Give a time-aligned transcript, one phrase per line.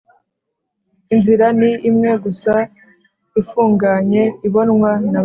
[1.13, 2.53] Inzira ni imwe gusa
[3.41, 5.17] ifunganye ibonwa na bake